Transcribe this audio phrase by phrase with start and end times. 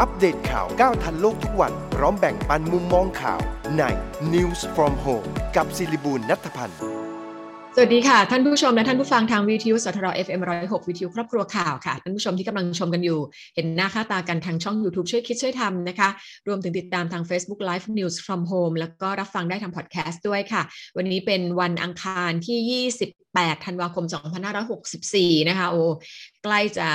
[0.00, 3.40] อัปเดตข่าวก้าวทันโลกทุกวัน พร้อมแบ่งปันมุมมองข่าว
[3.78, 3.82] ใน
[4.32, 6.78] News from Home กับศิริบูลนัทพันธ์
[7.76, 13.18] สวัสดีค่ะ ท่านผู้ชมและท่านผู้ฟังทางวิทยุสทร FM 106 วิทยุครอบครัวข่าวค่ะ ท่านผู้ชมที่กำลังชมกันอยู่
[13.54, 16.08] เห็นหน้าค่าตากันทางช่อง YouTube ช่วยคิดช่วยทำนะคะ
[16.48, 20.62] รวมถึงติดตามทาง Facebook Live News from Home แล้วก็รับฟังได้ทางพอดแคสต์ด้วยค่ะ
[20.96, 22.86] วันนี้เป็นวันอังคารที่
[23.16, 24.04] 28ธันวาคม
[24.76, 25.82] 2564 นะคะ โอ้
[26.44, 26.88] ใกล้จะ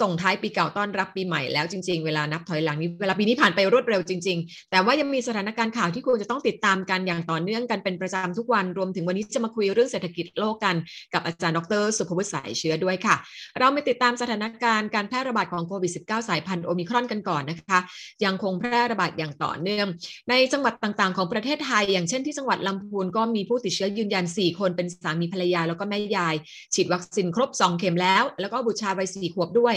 [0.00, 10.76] ส่งท้ายปีเก่าต้อนรับปีใหม่แล้วจริง ๆ เวลานับถอยหลังนี้เวลาปีนี้ผ่านไปรวดเร็วจริง ๆ แต่ว่ายังมีสถานการณ์ข่าวที่ควรจะต้องติดตามกันอย่างต่อเนื่องกันเป็นประจำทุกวันรวมถึงวันนี้จะมาคุยเรื่องเศรษฐกิจโลกกัน
[11.14, 13.16] กับอาจารย์ดร สุภวุฒิสายเชื้อด้วยค่ะ
[13.58, 17.78] เราไปติดตามสถานการณ์การแพร่ระบาดของโควิด -19 สายพันธุ์โอมิครอนกันก่อนนะคะ
[18.24, 19.86] ยังคงแพร่ระบาดอย่างต่อเนื่อง
[20.30, 26.34] ในจังหวัดต่างๆ ของประเทศไทย อย่างเช่นที่จังหวัดลำพูนก็มีผู้ติดเชื้อยืนยัน 4 คนเป็นสามีภรรยาแล้วก็แม่ยาย
[26.74, 29.74] ฉีดวัคซีนครบ 2 เข็มแล้ว แล้วก็บุตรชายวัย4ขวบด้วย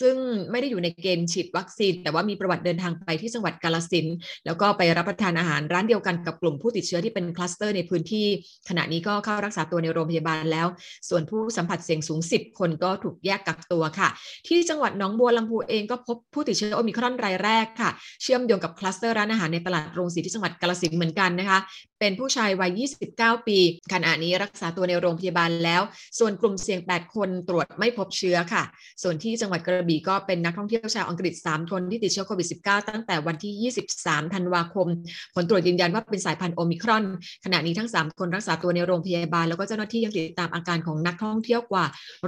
[0.00, 0.16] ซึ่ง
[0.50, 4.06] ไม่ได้อยู่ในเกณฑ์ฉีดวัคซีน แต่ว่ามีประวัติเดินทางไปที่จังหวัดกาลสิน
[4.46, 8.26] แล้วก็ไปรับประทานอาหารร้านเดียวกันกับกลุ่มผู้ติดเชื้อที่เป็นคลัสเตอร์ในพื้นที่
[8.68, 10.66] ขณะนี้ก็เข้ารักษาตัวในโรงพยาบาลแล้ว
[11.08, 14.08] ส่วนผู้สัมผัสเสี่ยงสูง 10 คนก็ถูกแยกกักตัวค่ะ
[14.48, 17.90] ที่จังหวัดหนองบัวลำพูเองก็พบผู้ติดเชื้อโอมิครอนรายแรกค่ะ
[18.22, 21.58] เชื่อมโยงกับคลัสเตอร์ร้านอาหารในตลาดโรงสีที่จังหวัดกาลสินเหมือนกันนะคะ
[22.00, 22.80] เป็นผู้ชายวัย
[23.12, 23.58] 29 ปี
[23.92, 25.82] ขณะนี้รักษาตัวในโรงพยาบาลแล้ว
[26.18, 28.62] ส่วนกลุ่มเสี่ยง 8 คนตรวจไม่พบเชื้อค่ะ
[29.02, 34.86] ส่วนที่จังหวัดกระบี่ก็เป็นนักท่องเที่ยวชาวอังกฤษ 3 คนที่ติดเชื้อโควิด -19 ตั้งแต่วันที่ 23 ธันวาคม
[35.34, 37.04] ผลตรวจยืนยันว่าเป็นสายพันธุ์โอมิครอน
[37.44, 41.84] ขณะนี้ทั้ง 3 คนรักษาตัวในโรงพยาบาล แล้วก็เจ้าหน้าที่ยังติดตามอาการของนักท่องเที่ยวกว่า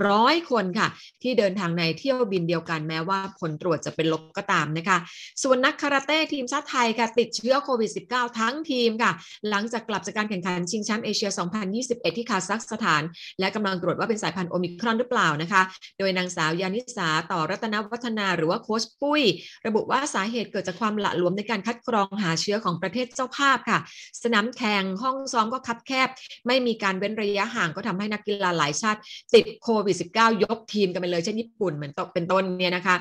[0.08, 0.88] ร้อยคนค่ะ
[1.22, 4.98] ที่เดินทางในเที่ยวบินเดียวกันแม้ว่าผลตรวจจะเป็นลบก็ตามนะคะ
[5.42, 9.12] ส่วนนักคาราเต้ทีมชาติไทยค่ะติดเชื้อโควิด -19 ทั้งทีมค่ะ
[9.50, 11.30] หลังจากกลับจากการแข่งขันชิงแชมป์เอเชีย
[11.70, 13.02] 2021 ที่คาซัคสถาน
[13.40, 15.62] และกำลังตรวจว่าเป็นสายพันธุ์โอมิครอนหรือเปล่านะคะ
[15.98, 19.22] โดยนางสาวยานิสาต่อรัตนวัฒนาหรือว่าโค้ชปุ้ย
[19.66, 23.78] ระบุว่าสาเหตุเกิดจากความหละหลวมในการคัดกรองหาเชื้อของประเทศเจ้าภาพค่ะ
[24.22, 26.08] สนามแข่งห้องซ้อมก็คับแคบ
[26.46, 29.00] ไม่มีการเว้นระยะห่างก็ทำให้นักกีฬาหลายชาติ
[29.34, 32.96] ติดโควิด -19 ยกทีมกันไปเลยเช่นญี่ปุ่นเหมือนเป็นต้นเนี่ยนะคะ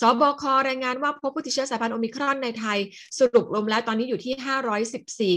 [0.00, 2.78] สบครายงานว่าพบผู้ติดเชื้อสายพันธุ์โอมิครอนในไทย
[3.18, 4.34] สรุปรวมแล้วตอนนี้อยู่ที่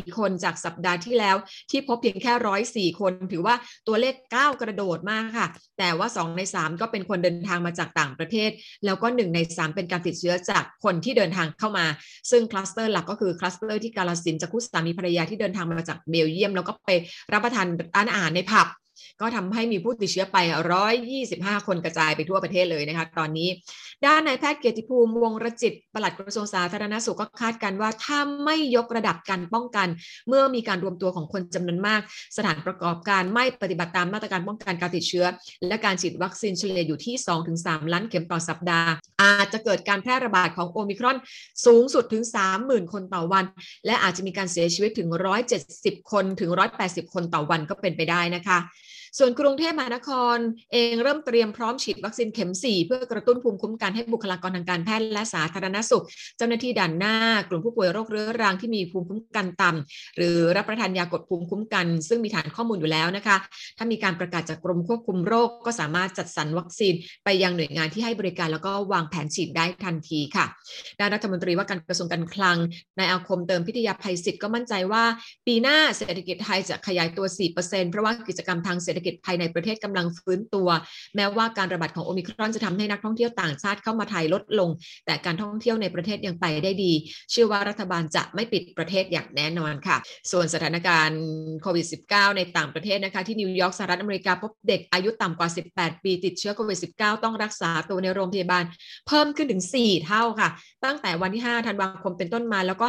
[0.07, 1.35] 514 คนจากสัปดาห์ที่แล้ว
[1.71, 3.55] ที่พบเพียงแค่ 104 คน ถือว่า
[3.87, 5.47] ตัวเลขก้าวกระโดดมากค่ะ
[5.79, 8.49] แต่ว่า 2 ใน 3 ก็เป็นคนเดินทางมาจากต่างประเทศ
[8.85, 11.85] แล้วก็1ใน 3 เป็นการติดเชื้อจากคนที่เดินทางเข้ามา
[12.31, 16.89] ซึ่งคลัสเตอร์หลักก็คือคลัสเตอร์ที่กาลสินจากคู่สามีภรรยาที่เดินทางมาจากเบลเยียม แล้วก็ไป
[17.33, 17.65] รับประทาน
[17.95, 18.67] อาหารในผับ
[19.21, 20.37] ก็ทำให้มีผู้ติดเชื้อไป
[21.01, 23.49] 125 คนกระจายไปทั่วประเทศเลยนะคะตอนนี้
[24.05, 29.87] ด้านนายแพทย์เกียรติภูมิวงรจิตปลัดกระทรวงสาธารณสุขก็คาดกันว่าถ้าไม่ยกระดับการป้องกัน
[30.27, 32.01] เมื่อมีการรวมตัวของคนจำนวนมาก
[32.37, 35.25] สถานประกอบการไม่ปฏิบัติตามมาตรการป้องกันการติดเชื้อ
[35.67, 37.15] และการฉีดวัคซีนเฉลี่ยอยู่ที่
[37.55, 38.89] 2-3 ล้านเข็มต่อสัปดาห์
[39.23, 41.17] อาจจะเกิดการแพร่ระบาดของโอมิครอน
[41.65, 42.23] สูงสุดถึง
[42.57, 43.45] 30,000 คนต่อวัน
[43.85, 45.09] และอาจจะมีการเสียชีวิตถึง
[45.59, 48.57] 170 คนถึง 180 คนต่อวันก็เป็นไปได้นะคะ
[49.19, 50.37] ส่วนกรุงเทพมหานคร
[50.73, 56.03] เองเริ่มเตรียมพร้อมฉีดวัคซีนเข็ม 4 เพื่อกระตุ้นภูมิคุ้มกันให้บุคลากรทางการแพทย์และสาธารณสุข
[56.37, 57.15] เจ้าหน้าที่ด่านหน้า
[57.49, 63.37] กลุ่มผู้ป่วยโรคเรื้อรังที่มีภูมิคุ้มกันต่ำหรือรับประทานยากดภูมิคุ้มกัน ซึ่งมีฐานข้อมูลอยู่แล้วนะคะ
[63.77, 66.93] ถ้ามีการประกาศจากกรมควบคุมโรคก็สามารถจัดสรรวัคซีน
[67.25, 70.45] ไปยังหน่วยงานที่ให้บริการแล้วก็วางแผนฉีดได้ทันทีค่ะ
[70.99, 72.57] ด้านรัฐมนตรีว่าการกระทรวงการคลัง
[72.99, 75.03] นายอาคมเติมพิทยาภัยศิษย์ก็มั่นใจว่า
[75.47, 80.69] ปีหน้าเศรษฐกิจไทยจะขยายตัว 4%เพราะว่ากิจกรรมทางเศรษฐกิจภายในประเทศกำลังฟื้นตัว
[81.15, 84.69] แม้ว่าการระบาดของโอมิครอนจะทำให้นักท่องเที่ยวต่างชาติเข้ามาไทยลดลง
[85.05, 86.93] แต่การท่องเที่ยวในประเทศยังไปได้ดี
[87.31, 89.97] เชื่อว่ารัฐบาลจะไม่ปิดประเทศอย่างแน่นอนค่ะ
[90.31, 91.21] ส่วนสถานการณ์
[91.61, 98.63] โควิด -19 ในต่างประเทศนะคะที่นิวยอร์กสหรัฐอเมริกาพบเด็กอายุต่ำกว่า 18 ปีติดเชื้อโควิด -19 ต้องรักษาตัวในโรงพยาบาล
[99.07, 100.49] เพิ่มขึ้นถึง 4 เท่าค่ะ
[100.85, 102.87] ตั้งแต่วันที่ 5 ธันวาคมเป็นต้นมาแล้วก็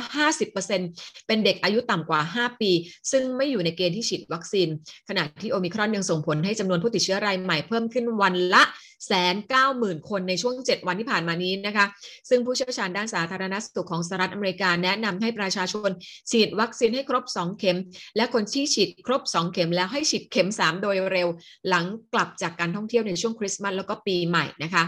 [0.63, 2.71] 50%เป็นเด็กอายุต่ำกว่า 5 ปี
[3.13, 4.69] ซึ่งไม่อยู่ในเกณฑ์ที่ฉีดวัคซีน
[5.09, 8.63] ขณะที่โอมิครอนยังส่งผลให้จำนวนผู้ติดเชื้อรายใหม่เพิ่มขึ้นวันละ
[9.07, 11.87] แสนเก้าหมื่นคนในช่วง 7 วันที่ผ่านมานี้นะคะ
[12.29, 15.91] ซึ่งผู้เชี่ยวชาญด้านสาธารณสุขของสหรัฐอเมริกาแนะนำให้ประชาชน
[16.31, 17.79] ฉีดวัคซีนให้ครบ 2 เข็ม
[18.17, 21.29] และคนที่ฉีดครบ 2 เข็มแล้วให้ฉีดเข็ม 3 โดยเร็ว
[21.69, 24.85] หลังกลับจากการท่องเที่ยวในช่วงคริสต์มาสแล้วก็ปีใหม่นะคะ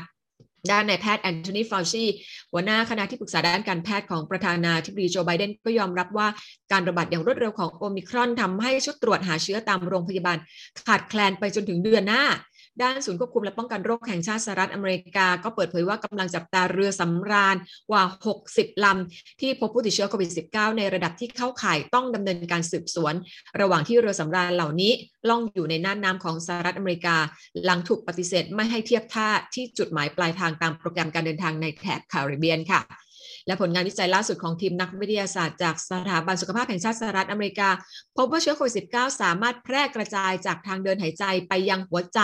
[0.71, 2.05] ด้านนายแพทย์แอนโทนีฟาวชี
[2.53, 6.29] หัวหน้าคณะที่ปรึกษาด้านการแพทย์ของประธานาธิบดีโจไบเดนก็ยอมรับว่า
[6.73, 10.39] การระบาดอย่างรวดเร็วของโอมิครอนทำให้ชุดตรวจหาเชื้อตามโรงพยาบาล
[10.87, 12.23] ขาดแคลนไปจนถึงเดือนหน้า
[12.83, 17.57] ด้านศูนย์ควบคุมและป้องกันโรคแห่งชาติสหรัฐอเมริกา ก็เปิดเผยว่ากำลังจับตาเรือสำราญ
[17.91, 18.03] กว่า
[18.43, 23.15] 60 ลำ ที่พบผู้ติดเชื้อโควิด -19 ในระดับที่เข้าข่ายต้องดำเนินการสืบสวน
[23.61, 24.93] ระหว่างที่เรือสำราญเหล่านี้
[25.29, 27.17] ล่องอยู่ในน่านน้ำของสหรัฐอเมริกา
[27.65, 32.81] หลังถูกปฏิเสธไม่ให้เทียบท่าที่จุดหมายปลายทางตามโปรแกรมการเดินทางในแถบแคริบเบียนค่ะ
[33.47, 37.69] และผลงานวิจัยล่าสุดของทีมนักวิทยาศาสตร์จากสถาบันสุขภาพแห่งชาติสหรัฐอเมริกา
[38.17, 42.21] พบว่าเชื้อโควิด -19 สามารถแพร่กระจายจากทางเดินหายใจไปยังหัวใจ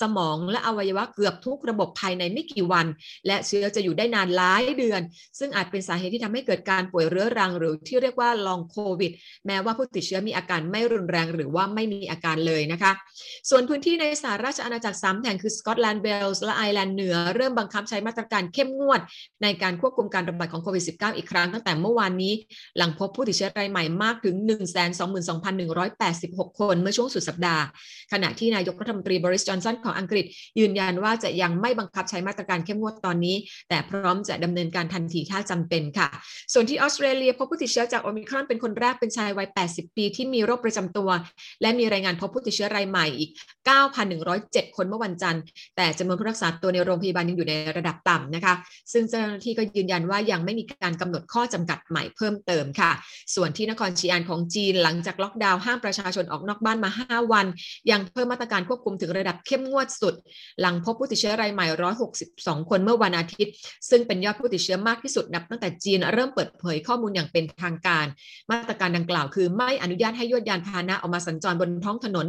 [0.00, 2.86] สมองและอวัยวะเกือบทุกระบบภายในไม่กี่วัน
[3.26, 5.00] และเชื้อจะอยู่ได้นานหลายเดือน
[5.38, 9.12] ซึ่งอาจเป็นสาเหตุที่ทำให้เกิดการป่วยเรื้อรังหรือที่เรียกว่าลองโควิด
[9.46, 12.92] แม้ว่าผู้ติดเชื้อมีอาการไม่รุนแรงหรือว่าไม่มีอาการเลยนะคะ
[13.50, 19.00] ส่วนพื้นที่ในสหราชอาณาจักรสามแห่งคือสกอตแลนด์เวลส์และไอร์แลนด์เหนือเริ่มบังคับใช้มาตรการเข้มงวด
[19.42, 22.34] ในการควบคุมการระบาดของโควิด -19 อีกครั้งตั้งแต่เมื่อวานนี้
[22.78, 24.34] หลังพบผู้ติดเชื้อรายใหม่มากถึง
[25.28, 27.62] 122,186 คนเมื่อช่วงสุดสัปดาห์
[28.12, 30.24] ขณะที่นายกรัฐมนตรีบริสจอนสันของอังกฤษ
[30.58, 33.36] ยืนยันว่าจะยังไม่บังคับใช้มาตรการเข้มงวดตอนนี้
[33.68, 36.08] แต่พร้อมจะดำเนินการทันทีถ้าจำเป็นค่ะ
[36.52, 41.10] ส่วนที่ออสเตรเลียพบผู้ติดเชื้อจากโอมิครอนเป็นคนแรกเป็นชายวัย 80 ปีที่มีโรคประจำตัว
[41.62, 43.30] และมีรายงานพบผู้ติดเชื้อรายใหม่อีก
[44.02, 45.42] 9,107 คนเมื่อวันจันทร์
[45.76, 48.54] แต่จำนวนผู้รักษาตัวในโรงพยาบาลยังอยู่ในระดับต่ำนะคะ
[48.92, 52.90] ซึ่งเจ้าหน้าที่ก็ยืนยันว่ายังไม่มีการกำหนดข้อจำกัดใหม่เพิ่มเติมค่ะ
[53.34, 57.46] ส่วนที่นครชีอานของจีนหลังจากล็อกดาวน์ห้ามประชาชนออกนอกบ้านมา 5 วัน
[57.90, 60.14] ยังเพิ่มมาตรการควบคุมถึงระดับเข้มงวดสุด
[60.60, 61.66] หลังพบผู้ติดเชื้อรายใหม่
[62.18, 63.52] 162 คนเมื่อวันอาทิตย์
[63.90, 68.06] ซึ่งเป็นยอดผู้ติดเชื้อมากที่สุดนับตั้งแต่จีนเริ่มเปิดเผยข้อมูลอย่างเป็นทางการ
[68.50, 72.26] มาตรการดังกล่าวคือไม่อนุญาตให้ยวดยานพาหนะออกมาสัญจรบนท้องถนน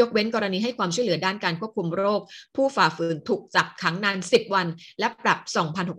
[0.00, 2.20] ยกเว้นกรณีให้ความช่วยเหลือด้านการควบคุมโรค
[2.56, 4.66] ผู้ฝ่าฝืนถูกจับขังนาน 10 วัน
[4.98, 5.38] และปรับ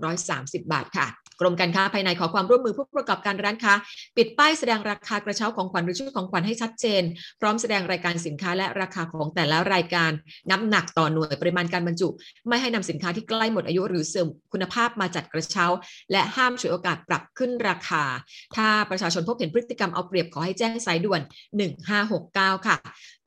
[0.08, 1.08] 2,630 บาทค่ะ
[1.40, 3.74] กรมการค้าภายในขอความร่วมมือผู้ประกอบการร้านค้า
[4.18, 7.04] ปิดป้ายแสดงราคากระเช้าของขวัญหรือชุดของขวัญให้ชัดเจน
[7.40, 10.12] พร้อมแสดงรายการสินค้าและราคาของแต่ละรายการ
[10.52, 12.08] น้ำหนักต่อหน่วยปริมาณการบรรจุ
[12.48, 15.66] ไม่ให้นำสินค้าที่ใกล้หมดอายุหรือเสื่อมคุณภาพมาจัดกระเช้า
[16.12, 18.04] และห้ามฉวยโอกาสปรับขึ้นราคา
[18.56, 21.22] ถ้าประชาชนพบเห็นพฤติกรรมเอาเปรียบขอให้แจ้งสายด่วน
[21.94, 22.76] 1569 ค่ะ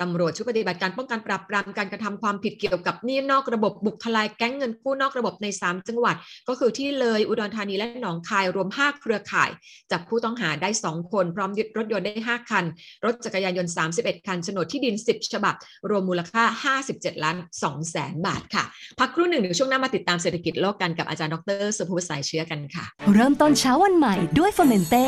[0.00, 6.16] ตำรวจชุดปฏิบัติการป้องกันปราบปรามการกระทำความผิดเกี่ยวกับหนี้นอกระบบบุกทลายแก๊งเงินกู้นอกระบบใน 3 จังหวัด
[6.48, 9.50] ก็คือที่เลยอุดรธานีและหนองคายรวม 5 เครือข่าย
[9.90, 12.64] จับผู้ต้องหาได้ 2 คน พร้อมยึดรถยนต์ได้ 5 คัน
[13.04, 15.54] รถจักรยานยนต์ 31 คันโฉนดที่ดิน 10 ฉบับ
[15.90, 18.64] รวมมูลค่า 57 ล้าน2แสนบาทค่ะ
[18.98, 22.84] พักครู่หนึ่งเดี๋ยวช่วงหน้ามาติดตามเศรษฐกิจโลกกันกับอาจารย์ดรสุภวุฒิสายเชื้อกันค่ะ
[23.14, 25.06] เริ่มต้นเช้าวันใหม่ด้วยเฟอร์เมนเต้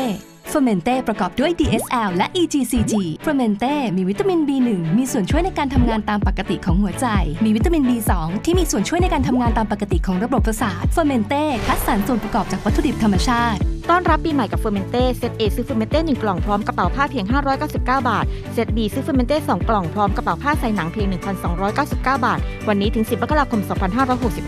[0.49, 2.93] เฟอร์เมนเต้ประกอบด้วย DSL และ EGCG
[3.23, 7.07] เฟอร์เมนเต้มีวิตามิน B1 มีส่วนช่วยในการทำงานตามปกติของหัวใจ
[7.45, 8.11] มีวิตามิน B2
[8.45, 13.59] ที่มีส่วนช่วยในการทำงานตามปกติของระบบประสาทเฟอร์เมนเต้คัดสรรส่วนประกอบจากวัตถุดิบธรรมชาติ
[13.89, 17.25] ต้อนรับปีใหม่กับเฟอร์เมนเต้ set A ซื้อเฟอร์เมนเต้1กล่องพร้อมกระเป๋าผ้าเพียง
[17.67, 21.07] 599 บาท set B ซื้อเฟอร์เมนเต้2กล่องพร้อมกระเป๋าผ้าสายหนังเพียง
[21.55, 23.61] 1,299 บาท วันนี้ถึง 10มกราคม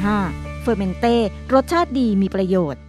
[0.08, 1.16] 2565 เฟอร์เมนเต้
[1.54, 2.82] รสชาติดีมีประโยชน์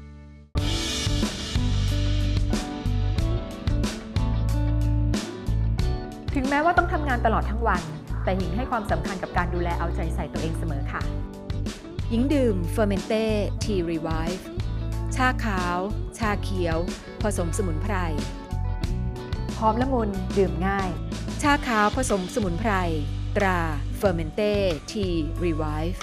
[6.64, 7.82] ว่าต้องทำงานตลอดทั้งวัน
[8.24, 11.02] แต่หญิงให้ความสำคัญกับการดูแลเอาใจใส่ตัวเองเสมอค่ะ
[12.10, 13.24] หญิงดื่มเฟอร์เมนเต้
[13.64, 14.46] Tea Revive
[15.16, 15.78] ชาขาว
[16.18, 16.78] ชาเขียว
[17.22, 17.94] ผสมสมุนไพร
[19.58, 20.90] หอมละมุนดื่มง่าย
[21.42, 22.72] ชาขาวผสมสมุนไพร
[23.36, 23.60] ตรา
[23.96, 24.52] เฟอร์เมนเต้
[24.92, 26.02] Tea Revive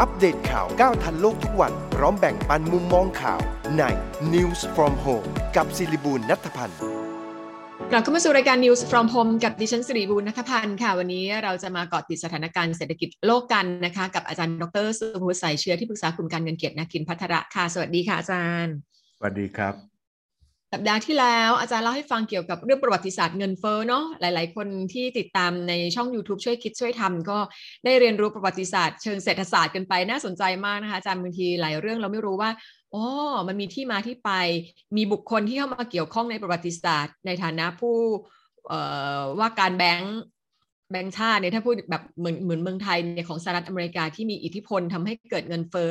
[0.00, 3.40] อัปเดตข่าวก้าวทันโลกทุกวัน พร้อมแบ่งปันมุมมองข่าว
[3.78, 3.82] ใน
[4.34, 6.78] News from Home กับศิริบูลนัทพันธ์
[7.90, 18.74] กลับเข้ามาสู่รายการ News from Home กับดิฉันสิริบูรณนัทพันธ์ค่ะ วันนี้เราจะมาเกาะติดสถานการณ์เศรษฐกิจโลกกันนะคะ กับอาจารย์ดรสุภวุฒิสายเชื้อที่ปรึกษากลุ่มการเงินเกียรตินาคินพัทระค่ะ สวัสดีค่ะอาจารย์
[19.18, 19.89] สวัสดีครับ
[20.72, 27.38] สัปดาห์ที่แล้วอาจารย์เล่าให้ฟังเกี่ยวกับเรื่องประวัติศาสตร์เงินเฟ้อเนาะหลาย ๆ คนที่ติดตามในช่อง YouTube ช่วยคิดช่วยทำก็
[27.84, 32.50] ได้เรียนรู้ประวัติศาสตร์เชิงเศรษฐศาสตร์กันไปน่าสนใจมากนะคะอาจารย์บางทีหลายเรื่องเราไม่รู้ว่า
[32.94, 33.04] อ๋อ
[33.48, 34.30] มันมีที่มาที่ไป
[34.96, 37.96] มีบุคคลที่เข้ามาเกี่ยวข้องในประวัติศาสตร์ ในฐานะผู้
[39.38, 40.18] ว่าการแบงค์
[40.90, 45.90] แบงค์ชาติเนี่ยถ้าพูดแบบเหมือนเหมือนเมืองไทยเนี่ยของสหรัฐอเมริกาที่มีอิทธิพลทำให้เกิดเงินเฟ้อ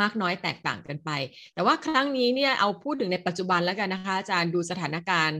[0.00, 1.10] มากน้อยแตกต่างกันไป
[1.54, 5.38] แต่ว่าครั้งนี้เนี่ยเอาพูดถึงในปัจจุบันแล้วกันนะคะ อาจารย์ดูสถานการณ์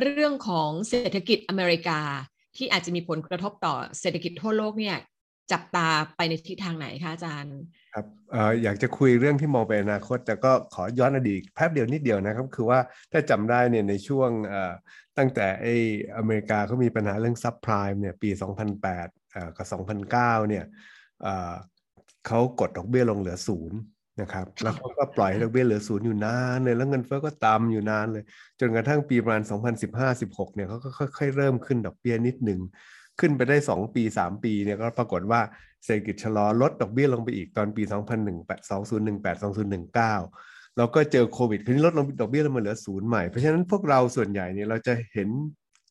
[0.00, 2.00] เรื่องของเศรษฐกิจอเมริกา
[2.56, 4.96] ที่อาจจะมีผลกระทบต่อเศรษฐกิจทั่วโลกเนี่ย
[5.52, 7.58] จับตาไปในทิศทางไหนคะอาจารย์
[7.94, 12.78] ครับอออยากจะคุยเรื่องที่มองไปอนาคต แต่ก็ขอย้อนอดีตแป๊บเดียวนิดเดียวนะครับ คือว่า
[13.12, 14.30] ถ้าจำได้เนี่ยในช่วง
[15.18, 15.66] ตั้งแต่ไอ
[16.16, 18.30] อเมริกาเขามีปัญหาเรื่องซับไพรม์เนี่ยปี
[18.94, 19.66] 2008กับ
[20.08, 20.64] 2009 เนี่ย
[21.22, 21.52] เอ่อ
[22.26, 23.78] เขากดดอกเบี้ยลงเหลือศูนย์
[24.20, 28.24] นะครับแล้วเขาก็ปล่อยให้ดอกเบี้ยเหลือศูนย์อยู่นานเลยแล้วเงินเฟ้อก็ต่ำอยู่นานเลย
[28.60, 29.42] จนกระทั่งปีประมาณ
[29.98, 32.60] 2015-16 เนี่ยเขาก็ค่อยๆเริ่มขึ้นดอกเบี้ยนิดหนึ่ง
[33.20, 35.40] ขึ้นไปได้ 2 ปี 3 ปีเนี่ยก็ปรากฏว่า
[35.84, 37.82] เศรษฐกิจชะลอลดดอกเบี้ยลงไปอีกตอนปี
[38.28, 39.36] 2018 2018
[39.90, 45.28] 2019 แล้วก็เจอโควิดคือนี้ลดลงดอกเบี้ยลงมาเหลือศูนย์ใหม่ เพราะฉะนั้นพวกเราส่วนใหญ่เนี่ยเราจะเห็น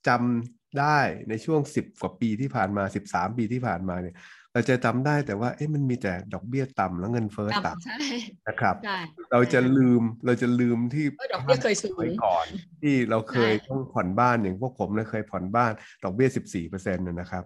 [0.08, 4.16] จำได้ในช่วง 10 กว่าปีที่ผ่านมา 13 ปีที่ผ่านมาเนี่ย
[4.54, 8.98] เราจะจำได้แต่ว่าเอ๊ะมันมีแต่ดอกเบี้ยต่ำแล้วเงินเฟ้อต่ต่ำใช่ำนะครับใช่
[9.32, 12.46] เราจะลืมเราจะลืมที่ว่าดอกเบี้ยเคยสูงไว้ก่อน
[12.82, 15.72] ที่เราเคยใช่ต้องผ่อนบ้านอย่างพวกผมเนี่ยเคยผ่อนบ้าน
[16.04, 17.44] ดอกเบี้ย14เปอร์เซ็นต์นะครับ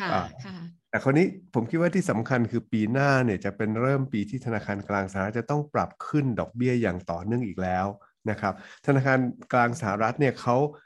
[0.00, 0.56] ค่ะอ่าค่ะ
[0.90, 7.86] แต่คราวนี้ผมคิดว่าที่สำคัญคือปีหน้าเนี่ยจะเป็นเริ่มปีที่ธนาคารกลางสหรัฐจะต้องปรับขึ้นดอกเบี้ยอย่างต่อเนื่องอีกแล้ว
[8.30, 8.54] นะครับ
[8.86, 9.18] ธนาคาร
[9.52, 10.85] กลางสหรัฐเนี่ยเขาเอ่อ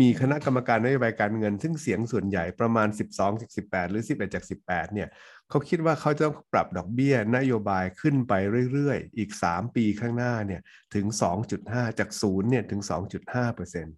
[0.00, 5.08] มีคณะกรรมการนโยบายการเงิน ซึ่งเสียงส่วนใหญ่ประมาณ 12จาก18 หรือ 11จาก18 เนี่ย
[5.50, 8.32] เขาคิดว่าเขาจะต้องปรับดอกเบี้ยนโยบายขึ้นไป
[8.72, 10.60] เรื่อยๆ อีก 3 ปีข้างหน้าเนี่ย
[10.94, 11.06] ถึง
[11.52, 12.80] 2.5 จาก0เนี่ยถึง
[13.18, 13.94] 2.5เปอร์เซ็นต์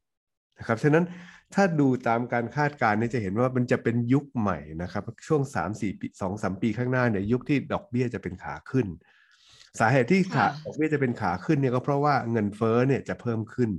[0.58, 1.04] นะครับฉะนั้น
[1.54, 8.86] ถ้าดูตามการคาดการณ์เนี่ยจะเห็นว่ามันจะเป็นยุคใหม่นะครับ ช่วง 3-4ปี2-3 ปีข้างหน้าเนี่ยยุคที่ดอกเบี้ยจะเป็นขาขึ้น
[9.80, 13.70] สาเหตุที่ขาดอกเบี้ยจะเป็นขาขึ้นเนี่ยก็เพราะว่าเงินเฟ้อเนี่ยจะเพิ่มขึ้น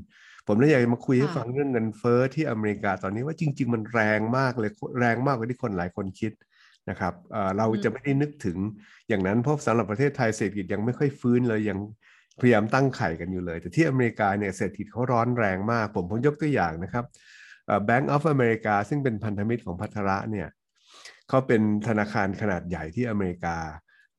[0.48, 6.32] ผมเลยอยากจะมาคุยให้ค่ะฟังเรื่องเงินเฟ้อที่อเมริกาตอนนี้ว่าจริง ๆ มันแรงมากเลยแรงมากกว่าที่คนหลายคนคิด
[6.90, 8.58] นะครับเอ่อเราจะไม่ได้นึกถึง
[9.10, 11.80] อย่างนั้นเพราะสำหรับประเทศไทยเศรษฐกิจยังไม่ค่อยฟื้นเลยยัง
[12.42, 17.06] พยายามตั้งไข่กันอยู่เลย แต่ที่อเมริกาเนี่ยเศรษฐกิจเขาร้อนแรงมาก ผมผมยกตัวอย่างนะครับ
[17.88, 20.48] Bank of America ซึ่งเป็นพันธมิตรของพัทระเนี่ย
[21.30, 23.58] เขาเป็นธนาคารขนาดใหญ่ที่อเมริกา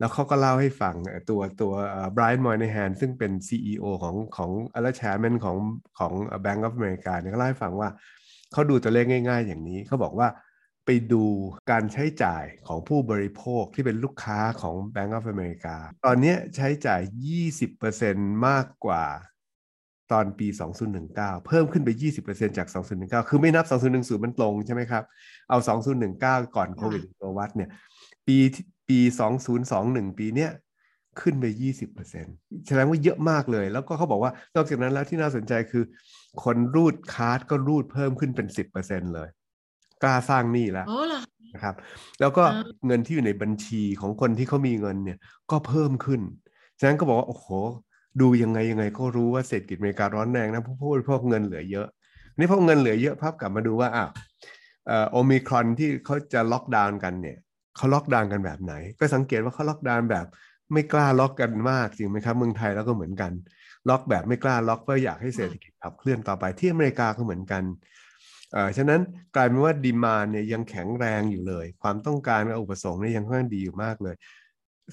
[0.03, 1.73] แล้วเขาก็เล่าให้ฟังเอ่อตัวตัว
[2.17, 4.51] บร a ย m มอยในแฮนซึ่งเป็น CEO ของของ
[4.83, 5.57] และแชร์แมนของ
[5.99, 6.13] ของ
[6.45, 7.89] Bank of America เนี่ยก็เล่าให้ฟังว่า
[8.53, 10.29] เขาดูตัวเลขง่าย ๆ อย่างนี้เขาบอกว่า
[10.87, 11.25] ไปดู
[11.71, 17.01] การใช้จ่ายของผู้บริโภคที่เป็นลูกค้าของ Bank of America ตอนเนี้ยใช้จ่าย
[17.73, 19.05] 20%มากกว่า
[20.13, 20.49] ตอนปี
[20.97, 21.91] 2019 เพิ่มขึ้นไป
[22.25, 22.69] 20%จาก
[22.99, 25.05] 2019 คือไม่นับ 2010 มันตรงใช่ไหมครับ
[25.49, 25.59] เอา
[26.09, 27.71] 2019 ก่อนโควิดตัววัดเนี่ย
[28.27, 29.01] ปีที่ ปี
[29.59, 30.51] 2021 ปีเนี้ย
[31.21, 31.45] ขึ้นไป
[32.07, 35.85] 20%แสดงว่าเยอะมากเลย แล้วก็เขาบอกว่านอกจากนั้นแล้วที่น่าสนใจคือ
[36.45, 38.47] คนรูด card ก็รูดเพิ่มขึ้นเป็น
[38.81, 39.29] 10%เลย
[40.03, 41.21] กล้าสร้างหนี้แล้วอ๋อเหรอ
[41.55, 41.75] นะครับ
[42.21, 45.19] แล้วก็อ่าเงินที่อยู่ในบัญชีของคนที่เขามีเงินเนี่ย
[45.51, 46.21] ก็เพิ่มขึ้น
[46.81, 47.47] ฉะนั้นก็บอกว่า โอ้โห
[48.21, 51.87] ดูยังไงยังไงก็รู้ว่าเศรษฐกิจอเมริการ้อนแรงนะเพราะผู้บริโภคเงินเหลือเยอะ
[52.39, 54.11] นี่พอเงินเหลือเยอะพอกลับมาดูว่าอ้าว
[54.87, 57.39] เอ่อโอมิครอนที่เขาจะล็อกดาวน์กันเนี่ย
[57.77, 60.27] เขาล็อกดาวน์กันแบบไหน ก็สังเกตว่าเขาล็อกดาวน์แบบ
[60.73, 63.33] ไม่กล้าล็อกกันมากจริงไหมครับ เมืองไทยแล้วก็เหมือนกัน
[63.89, 67.63] ล็อกแบบไม่กล้าล็อกเพื่ออยากให้เศรษฐกิจขับเคลื่อนต่อไปที่อเมริกาก็เหมือนกัน
[68.53, 69.01] เอ่อฉะนั้น
[69.37, 74.17] กลายเป็นว่า demand เนี่ยยังแข็งแรงอยู่เลย ความต้องการและอุปสงค์เนี่ยยังค่อนข้างดีอยู่มากเลย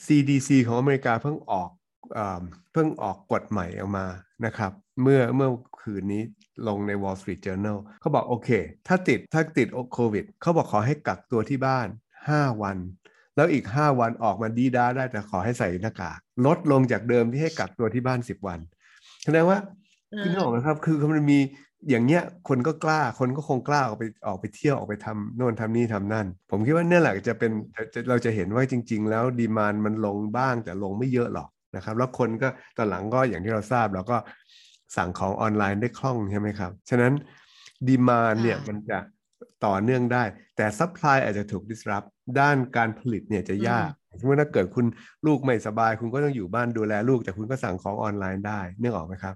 [0.05, 1.69] CDC ของอเมริกาเพิ่งออก
[2.13, 2.41] เอ่อ
[2.73, 4.07] เพิ่งออกกฎใหม่ออกมา
[4.45, 4.71] นะครับ
[5.01, 5.49] เมื่อเมื่อ
[5.81, 6.23] คืนนี้
[6.67, 8.49] ลงใน Wall Street Journal เขาบอกโอเค
[8.87, 11.87] ถ้าติดถ้าติดโควิดเขาบอกขอให้กักตัวที่บ้าน
[12.29, 12.77] 5 วัน
[13.35, 18.59] แล้วอีก 5 วันออกมาดี๊ด๊าได้แต่ขอให้ใส่หน้ากากลดลงจากเดิมที่ให้กักตัวที่บ้าน 10 วัน
[19.23, 19.57] แสดงว่า
[20.13, 21.39] อ่าคือนึกออกไหมครับ คือมันมี
[21.89, 34.17] อย่างเงี้ยคนก็กล้าคนก็คงกล้าออกไปออกไปเที่ยวออกไปทำโน่นทำนี่ทำนั่น ผมคิดว่าเนี่ยแหละจะเป็นจะจะเราจะเห็นว่าจริง ๆ แล้ว demand มันลงบ้างแต่ลงไม่เยอะหรอกนะครับ แล้วคนก็ตอนหลังก็อย่างที่เราทราบเราก็
[34.97, 37.13] สั่งของออนไลน์ได้คล่องใช่ไหมครับ ฉะนั้น
[37.87, 38.97] demand เนี่ยค่ะมันจะ
[39.65, 40.23] ต่อเนื่องได้
[40.57, 42.07] แต่ supply อาจจะถูก disrupt
[42.39, 43.89] ด้านการผลิตเนี่ยจะยาก
[44.19, 44.85] สมมติถ้าเกิดคุณ
[45.25, 49.35] ลูกไม่สบาย คุณก็ต้องอยู่บ้านดูแลลูกแต่คุณก็สั่งของออนไลน์ได้นึกออกไหมครับ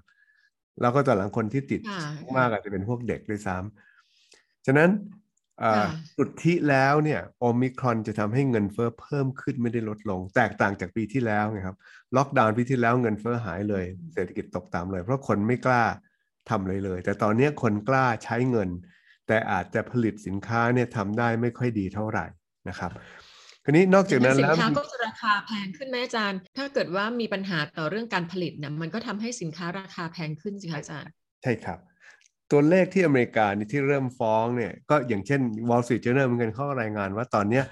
[0.80, 2.02] แล้วก็ตอนหลังคนที่ติดค่ะ
[2.36, 4.90] มากอาจจะเป็นพวกเด็กด้วยซ้ำฉะนั้น
[5.60, 11.76] เอ่อค่ะสุดที่แล้วเนี่ยโอมิครอนจะทำให้เงินเฟ้อเพิ่มขึ้นไม่ได้ลดลง แตกต่างจากปีที่แล้วไงครับ
[12.16, 15.84] ล็อกดาวน์ปีที่แล้วเงินเฟ้อหายเลย เศรษฐกิจตกต่ำเลย เพราะคนไม่กล้า
[16.50, 18.70] ทำเลยเลย แต่ตอนเนี้ยคนกล้าใช้เงิน
[19.26, 22.26] แต่อาจจะผลิตสินค้าเนี่ยทำได้ไม่ค่อยดีเท่าไหร่
[22.68, 22.90] นะครับ
[23.64, 31.12] คราวนี้นอกจากนั้นสินแล้วค้าก็จะราคาแพงขึ้นไหมอาจารย์ ถ้าเกิดว่ามีปัญหาต่อเรื่องการผลิตเนี่ยมันก็ทำให้สินค้าราคาแพงขึ้นสิคะอาจารย์
[31.42, 31.78] ใช่ครับ
[32.50, 37.64] ตัวเลขที่อเมริกานี่ที่เริ่มฟ้องเนี่ยก็อย่างเช่น Wall Street Journal เหมือนกันเขาก็รายงานว่าตอนเนี้ย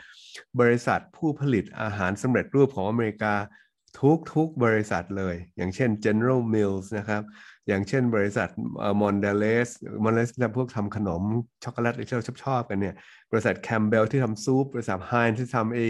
[0.61, 3.35] บริษัทผู้ผลิตอาหารสำเร็จรูปของอเมริกา
[4.01, 7.23] ทุกทุกบริษัทเลย อย่างเช่น General Mills นะครับ
[7.69, 8.49] อย่างเช่นบริษัท
[9.01, 9.69] Mondelez
[10.05, 11.23] Mondelez ทำพวกทำขนม
[11.65, 12.95] ช็อกโกแลตที่เราชอบชอบกันเนี่ย
[13.33, 15.85] บริษัทแคมเบลที่ทำซุปบริษัท Heinz ที่ทำไอ้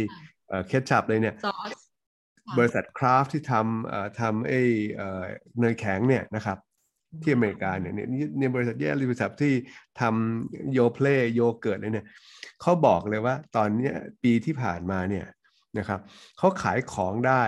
[0.67, 1.73] ketchup เลยเนี่ยซอส
[2.47, 4.61] ค่ะบริษัท Kraft ที่ทำเอ่อทำไอ้
[4.95, 5.23] เอ่อ
[5.61, 6.59] เนยแข็งเนี่ยนะครับ
[7.23, 9.55] ที่อเมริกาเนี่ยเนี่ยเนี่ยบริษัทแย่บริษัทที่
[10.01, 12.07] ทำ Yoplait โยเกิร์ตเนี่ย
[12.61, 15.27] เขาบอกเลยว่าตอนเนี้ยปีที่ผ่านมาเนี่ย
[15.79, 16.01] นะครับ
[16.39, 17.45] เขาขายของได้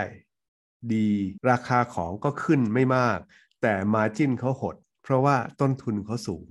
[0.93, 1.07] ดี
[1.51, 3.19] ราคาของก็ขึ้นไม่มาก
[3.61, 6.47] แต่มาจิ้นเขาหด เพราะว่าต้นทุนเขาสูง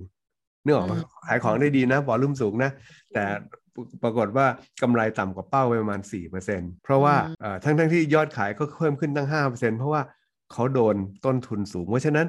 [0.64, 2.70] เนื่องออกมาขายของได้ดีนะวอลุ่มสูงนะ
[3.14, 3.24] แต่
[4.02, 4.46] ปรากฏว่า
[4.82, 6.00] กำไรต่ำกว่าเป้าไปประมาณ
[6.42, 7.14] 4%เพราะว่า
[7.64, 10.02] ทั้งทั้งที่ยอดขายก็เพิ่มขึ้นตั้ง 5%เพราะว่า
[10.52, 12.26] เขาโดนต้นทุนสูง เพราะฉะนั้น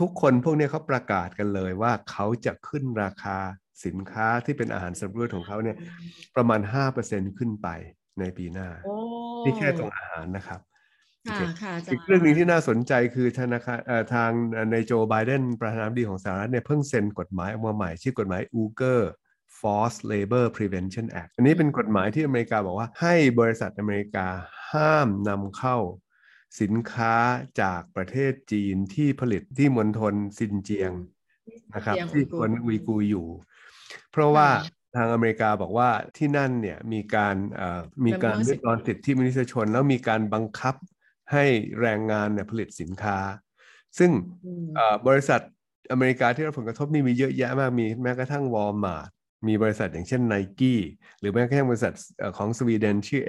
[0.00, 3.36] ทุกคนพวกนี้เขาประกาศกันเลยว่าเขาจะขึ้นราคา
[3.84, 5.76] สินค้าที่เป็นอาหารสำรวจของเขาเนี่ย
[6.36, 6.60] ประมาณ
[6.98, 7.68] 5%ขึ้นไป
[8.20, 8.68] ในปีหน้า
[9.44, 10.60] นี่แค่ตรงอาหารนะครับ
[11.90, 13.80] อีกเรื่องนึงที่น่าสนใจคือธนาคาร
[14.14, 14.30] ทาง
[14.72, 19.02] ในโจไบเดนประธานาธิบดีของสหรัฐเนี่ยเพิ่งเซ็นกฎหมายออกมาใหม่ ชื่อกฎหมาย Uyghur
[19.58, 24.26] Forced Labor Prevention Act อันนี้เป็นกฎหมายที่อเมริกาบอกว่าให้บริษัทอเมริกา
[24.72, 25.76] ห้ามนำเข้า
[26.60, 27.14] สินค้า
[27.60, 30.92] จากประเทศจีนที่ผลิตที่มณฑลซินเจียง
[31.74, 33.26] นะครับ ที่คนอุยกูอยู่
[34.12, 34.48] เพราะว่า
[34.96, 37.36] ทางอเมริกาบอกว่าที่นั่นเนี่ยมีการ
[38.06, 40.74] มีการเรียกร้องสิทธิมนุษยชน แล้วมีการบังคับ
[41.32, 41.44] ให้
[41.80, 43.18] แรงงานเนี่ยผลิตสินค้า
[43.98, 44.10] ซึ่ง
[45.08, 45.40] บริษัท
[45.92, 49.08] อเมริกาที่รับผลกระทบนี่มีเยอะแยะมากมีแม้กระทั่งวอลมาร์ท
[49.48, 50.80] มีบริษัทอย่างเช่น n i กี้
[51.20, 51.92] หรือแม้กระทั่งบริษัท
[52.36, 53.22] ของสวีเดนชื่อ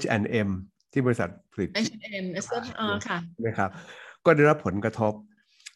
[0.00, 0.48] H&M
[0.92, 2.26] ที่บริษัทผลิต H&M
[3.08, 3.70] ค่ะนะครับ
[4.24, 5.12] ก็ได้รับผลกระทบ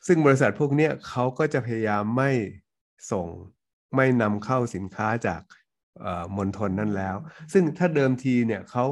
[0.06, 2.30] ซึ่งบริษัทพวกนี้เขาก็จะพยายามไม่
[3.12, 3.26] ส่ง
[3.96, 5.40] ไม่นำเข้าสินค้าจาก
[6.36, 7.16] มณฑลนั่นแล้ว
[7.52, 8.84] ซึ่งถ้าเดิมทีเนี่ยเขา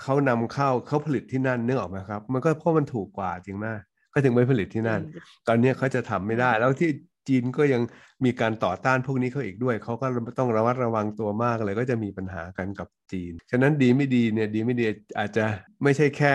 [0.00, 3.66] เขานำเข้าเขาผลิตที่นั่นนึกออกไหมครับ มันก็เพราะมันถูกกว่าจริงไหม
[4.12, 5.00] ก็ถึงไม่ผลิตที่นั่น
[5.48, 6.90] ตอนนี้เขาจะทำไม่ได้ แล้วที่
[7.28, 7.82] จีนก็ยัง
[8.24, 10.06] มีการต่อต้านพวกนี้เขาอีกด้วย เขาก็
[10.38, 14.84] ต้องระมัดระวังตัวมากเลยก็จะมีปัญหากันกับจีน ฉะนั้นดีไม่ดีเนี่ยดีไม่ดี
[15.18, 15.44] อาจจะ
[15.82, 16.32] ไม่ใช่แค่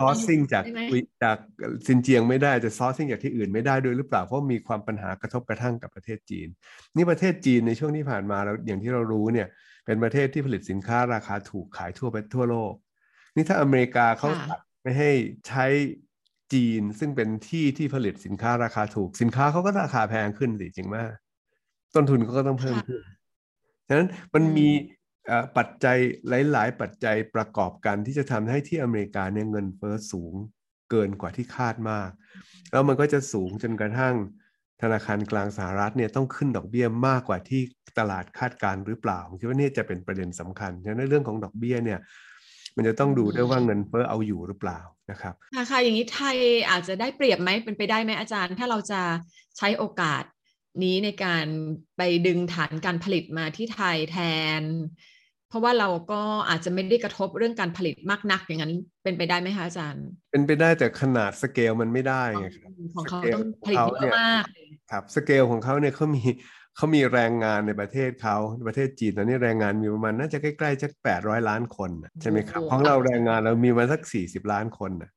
[0.00, 0.64] ซอสซิ่งจาก
[1.24, 1.36] จาก
[1.86, 6.48] ซินเจียงไม่ได้จะซอสซิ่งจากที่อื่นไม่ได้ด้วยหรือเปล่าเพราะมีความปัญหากระทบกระทั่งกับประเทศจีน
[6.96, 9.48] นี่ประเทศจีนในช่วงที่ผ่านมาเราอย่างที่เรารู้เนี่ย
[9.86, 12.72] เป็นประเทศที่ผลิตสินค้าราคาถูกขายทั่วไปทั่วโลก
[13.36, 14.28] นี่ถ้าอเมริกาเขา
[14.82, 15.10] ไม่ให้
[15.48, 15.66] ใช้
[16.52, 20.96] จีนซึ่งเป็นที่ที่ผลิตสินค้าราคาถูกสินค้าเขาก็ราคาแพงขึ้นสิจริงไหม
[21.94, 23.00] ต้นทุนเขาก็ต้องเพิ่มขึ้น
[23.88, 24.68] ฉะนั้นมันมี
[25.56, 25.96] ปัจจัย
[26.28, 30.34] หลาย ๆ ปัจจัยประกอบกันที่จะทำให้ที่อเมริกาเนี่ยเงินเฟ้อสูง
[30.90, 32.10] เกินกว่าที่คาดมาก
[32.72, 34.14] แล้วมันก็จะสูงจนกระทั่ง
[34.82, 37.62] ธนาคารกลางสหรัฐเนี่ยต้องขึ้นดอกเบี้ยมากกว่าที่
[37.98, 41.98] ตลาดคาดการหรือเปล่าผมคิดว่านี่จะเป็นประเด็นสำคัญฉะนั้นเรื่องของดอกเบี้ยเนี่ย
[42.76, 44.78] มันจะต้องดูด้วยว่าเงินเฟ้อเอาอยู่หรือเปล่า
[45.10, 45.34] นะครับ
[45.70, 46.36] ค่ะอย่างนี้ไทย
[46.70, 49.00] อาจจะได้เปรียบไหมเป็นไปได้ไหมอาจารย์ ถ้าเราจะ
[49.58, 50.24] ใช้โอกาส
[50.82, 51.46] นี้ในการ
[51.96, 54.18] ไปดึงฐานการผลิตมาที่ไทยแท
[54.60, 54.62] น
[55.48, 64.44] เพราะว่าเราก็อาจจะไม่ได้กระทบเรื่องการผลิตมากนักอย่างนั้นเป็นไปได้ไหมคะอาจารย์ เป็นไปได้แต่ขนาดสเกลมันไม่ได้ไงครับของเขาต้องผลิตเยอะมาก
[64.90, 66.22] ครับสเกลของเขาเนี่ยเขามี
[66.76, 68.36] เขามีแรงงานในประเทศเขา
[68.68, 75.10] ประเทศจีนตอนนี้แรงงานมีประมาณน่าจะใกล้ๆสักแปดร้อยล้านคนใช่ไหมครับของเราแรงงานเรามีมาสักสี่สิบล้านคนนะ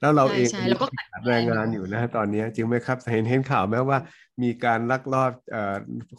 [0.00, 0.48] แล้วเราเอง
[0.82, 0.86] ก็
[1.28, 3.98] แรงงานอยู่นะตอนนี้จริงไหมครับเห็นเห็นข่าวไหมว่า
[4.42, 5.32] มีการลักลอบ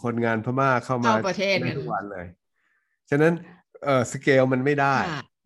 [0.03, 2.25] คนงานพม่าเข้ามาประเทศทุกวันเลย
[3.09, 3.33] ฉะนั้น
[4.11, 4.95] สเกลมันไม่ได้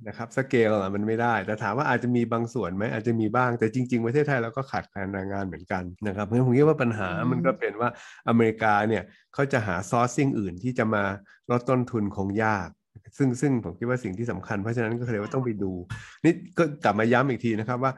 [0.08, 7.90] นะครับสเกลมันไม่ได้ แต่ถามว่าอาจจะมีบางส่วนไหมอาจจะมีบ้าง แต่จริง ๆ ประเทศไทยเราก็ขาดแคลนแรงงานเหมือนกันนะครับเพราะผมคิดว่าปัญหามันก็เป็นว่า
[8.30, 11.04] อเมริกาเนี่ยเขาจะหาซอร์ซิ่งอื่นที่จะมา
[11.52, 12.70] ลดต้นทุนคงยาก
[13.18, 15.72] ซึ่งซึ่งผมคิดว่าสิ่งที่สำคัญเพราะฉะนั้นก็เลยว่าต้องไปดู
[16.26, 17.92] นี่ก็กลับมาย้ำอีกทีนะครับว่า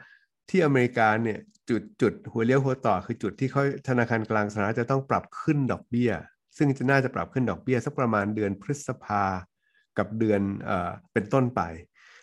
[0.49, 6.11] ที่อเมริกาเนี่ยจุดจุดหัวเลี้ยวหัวต่อคือจุดที่เขาธนาคารกลางสหรัฐจะต้องปรับขึ้นดอกเบี้ย
[6.57, 9.23] ซึ่งจะน่าจะปรับขึ้นดอกเบี้ยสักประมาณเดือนพฤษภา
[9.97, 11.61] กับเดือนเอ่อเป็นต้นไป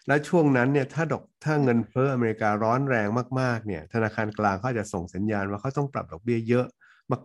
[0.08, 3.08] และช่วงนั้นเนี่ยถ้าดอกถ้าเงินเฟ้ออเมริการ้อนแรง
[3.40, 6.66] มากๆเนี่ยธนาคารกลางเขาจะส่งสัญญาณว่าเขาต้องปรับดอกเบี้ยเยอะ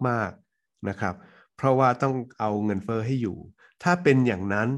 [0.08, 1.16] มากๆนะครับ
[1.58, 3.38] เพราะว่าต้องเอาเงินเฟ้อให้อยู่
[3.84, 4.70] ถ้าเป็นอย่างนั้น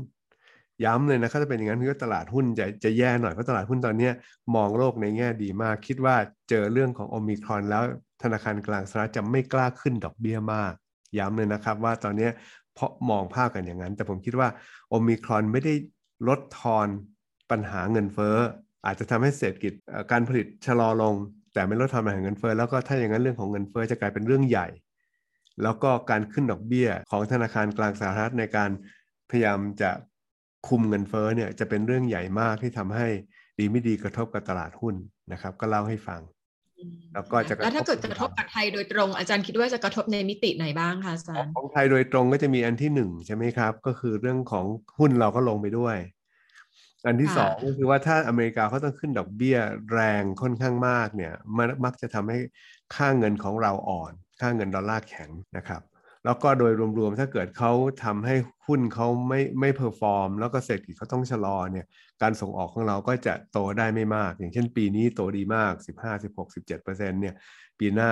[0.86, 4.10] ย้ำเลยนะถ้าเป็นอย่างนั้นก็ตลาดหุ้นจะจะแย่หน่อยเพราะตลาดหุ้นตอนนี้
[4.56, 6.16] มองโลกในแง่ดีมาก คิดว่า
[6.50, 7.84] เจอเรื่องของโอมิครอนแล้ว
[8.24, 10.74] ธนาคารกลางสหรัฐจะไม่กล้าขึ้นดอกเบี้ยมาก
[11.18, 12.30] ย้ำเลยนะครับว่าตอนนี้
[12.74, 14.50] เพราะมองภาพกันอย่างนั้น แต่ผมคิดว่า
[14.90, 15.74] โอมิครอนไม่ได้
[16.28, 16.88] ลดทอน
[17.52, 18.36] ปัญหาเงินเฟ้อ
[18.86, 19.74] อาจจะทำให้เศรษฐกิจ
[20.12, 21.16] การผลิตชะลอลง
[21.54, 24.68] แต่ไม่ลดทอนปัญหาเงินเฟ้อแล้วก็ถ้าอย่างนั้นเรื่องของเงินเฟ้อจะกลายเป็นเรื่องใหญ่
[25.64, 28.70] แล้วก็การขึ้นดอกเบี้ยของธนาคารกลางสหรัฐในการ
[29.30, 29.92] พยายามจะ
[30.68, 33.08] คุมเงินเฟ้อเนี่ยจะเป็นเรื่องใหญ่มากที่ทำให้
[33.60, 34.96] ดีไม่ดีกระทบกับตลาดหุ้น
[35.32, 36.22] นะครับ ก็เล่าให้ฟัง
[37.14, 44.66] แล้วก็จะแล้วถ้าเกิดกระทบกับไทยโดยตรง อาจารย์คิดว่าจะกระทบในมิติไหนบ้างคะอาจารย์ของไทยโดยตรงก็จะมีอันที่หนึ่งใช่ไหมครับ ก็คือเรื่องของ
[45.00, 45.98] หุ้นเราก็ลงไปด้วย
[47.06, 49.58] อันที่ค่ะสองก็คือว่าถ้าอเมริกาเขาต้องขึ้นดอกเบี้ย
[49.94, 52.40] แรงค่อนข้างมากเนี่ยมันมักจะทำให้
[52.96, 55.82] ค่าเงินของเราอ่อน ค่าเงินดอลลาร์แข็งนะครับ
[56.26, 57.72] แล้วก็โดยรวมๆถ้าเกิดเขา
[58.04, 58.36] ทำให้
[58.68, 61.86] หุ้นเขาไม่ไม่ perform แล้วก็เศรษฐกิจเขาต้องชะลอเนี่ย
[62.22, 67.36] การส่งออกของเราก็จะโตได้ไม่มาก อย่างเช่นปีนี้โตดีมาก 15 16 17เปอร์เซ็นต์เนี่ย
[67.80, 68.12] ปีหน้า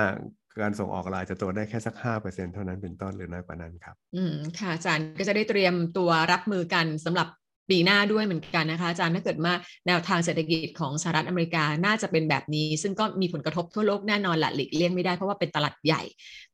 [0.62, 7.27] การส่งออกเราอาจจะโตได้แค่สัก5เปอร์เซ็นต์เท่านั้นเป็นต้นหรือน้อยกว่านั้นครับ อืม ค่ะอาจารย์ก็จะได้เตรียมตัวรับมือกันสำหรับ
[7.69, 9.54] ปีหน้าด้วยเหมือนกันนะคะอาจารย์ถ้าเกิดมา
[9.88, 16.02] แนวทางเศรษฐกิจของสหรัฐอเมริกาน่าจะเป็นแบบนี้ ซึ่งก็มีผลกระทบทั่วโลกแน่นอนแหละหลีกเลี่ยงไม่ได้เพราะว่าเป็นตลาดใหญ่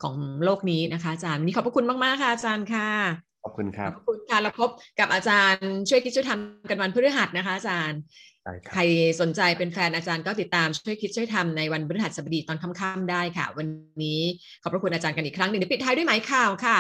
[0.03, 2.89] ของโลกนี้นะคะอาจารย์วันนี้ขอบพระคุณมากๆค่ะอาจารย์ค่ะ
[3.43, 4.69] ขอบคุณคขรัอบบพระคุณค่ะเราพบ
[4.99, 8.28] กับอาจารย์ช่วยคิดช่วยทำกันวันพฤหัสนะคะอาจารย์ได้ครั
[8.73, 8.81] ใคร
[9.21, 13.67] สนใจเป็นแฟนอาจารย์ก็ติดตามช่วยคิดช่วยทำในวันพฤหัสบดีตอนค่ำๆได้ค่ะ วัน
[14.03, 14.21] นี้
[14.63, 16.77] ขอบพระคุณอาจารย์กันอีกครั้งหนึ่งเดี๋ยวปิดท้ายด้วยหมายข่าวค่ะ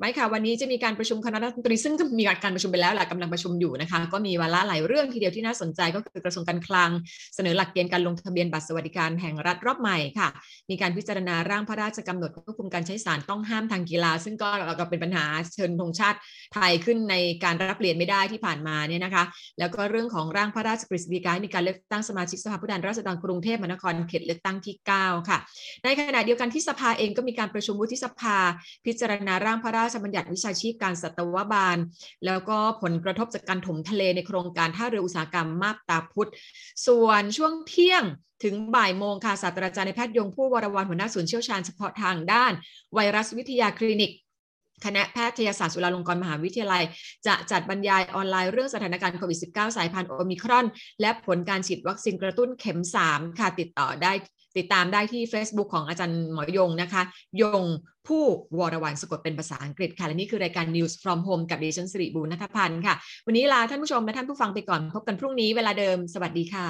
[0.00, 6.90] หมายข่าววันนี้จะมีการประชุมคณะรัฐมนตรีซึ่งก็มีการประชุมไปแล้วแหละกำลังประชุมอยู่นะคะ ก็มีวาระหลายเรื่องทีเดียวที่น่าสนใจก็คือกระทรวงการคลัง
[7.34, 10.28] เสนอหลักเกณฑ์การลงทะเบียนบัตรสวัสดิการแห่งรัฐรอบใหม่ค่ะ
[10.70, 16.18] มีการพิจารณาร่างพระราชกำหนดควบคุมการใช้สารต้องห้ามทางกีฬา ซึ่งก็ก็เป็นปัญหาเชิญธงชาติ
[16.54, 19.24] ไทยขึ้นในการรับเรียนไม่ได้ที่ผ่านมาเนี่ยนะคะ
[19.58, 25.38] แล้วก็เรื่องของร่างพระราชกฤษฎีกาให้มีการเลือกตั้งสมาชิกสภาผู้แทนราษฎรกรุงเทพมหานครเขตเลือกตั้งที่ 9 ค่ะ
[25.84, 28.36] ในขณะเดียวกันที่สภาเองก็มีการประชุมวุฒิสภา
[28.86, 31.76] พิจารณาร่างพระราชบัญญัติวิชาชีพการสัตวบาล
[32.26, 36.30] แล้วก็ผลกระทบจากการถมทะเลในโครงการท่าเรืออุตสาหกรรมมาบตาพุธ
[36.86, 38.04] ส่วนช่วงเที่ยง
[38.44, 42.52] ถึงบ่ายโมงค่ะศาสตราจารย์ในแพทย์ยงผู้วรวรรณหัวหน้าศูนย์เชี่ยวชาญเฉพาะทางด้าน
[42.94, 44.12] ไวรัสวิทยาคลินิก
[44.84, 46.82] คณะแพทยศาสตร์จุฬาลงกรณ์มหาวิทยาลัย
[47.26, 50.66] จะจัดบรรยายออนไลน์เรื่องสถานการณ์โควิด -19 สายพันธุ์โอมิครอน
[51.00, 54.12] และผลการฉีดวัคซีนกระตุ้นเข็ม 3 ค่ะติดต่อได้
[54.58, 57.02] ติดตามได้ที่ Facebook ของอาจารย์หมอยงนะคะ
[57.40, 57.62] ยง
[58.08, 58.24] ผู้
[58.58, 62.94] วรวรรณสะกดเป็นภาษาอังกฤษค่ะ และนี่คือรายการ News from Home กับดิฉันสิริบูรณนัทพันธ์ค่ะ
[63.26, 66.68] วันนี้ลาท่านผู้ชมและท่านผู้ฟังไปก่อนพบกันพรุ่งนี้เวลาเดิมสวัสดีค่ะ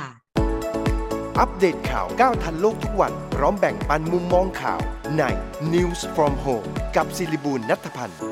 [1.40, 4.80] อัปเดตข่าวก้าวทันโลกทุกวันพร้อมแบ่งปันมุมมองข่าว
[5.18, 5.22] ใน
[5.72, 8.31] News from Home กับซิลิบูลนัทพันธ์